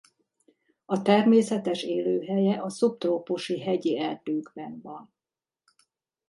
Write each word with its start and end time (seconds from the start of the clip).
A 0.85 1.01
természetes 1.01 1.83
élőhelye 1.83 2.61
a 2.61 2.69
szubtrópusi 2.69 3.61
hegyi 3.61 3.99
erdőkben 3.99 4.79
van. 4.81 5.13